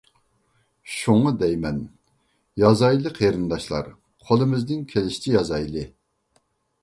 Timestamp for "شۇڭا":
0.93-1.33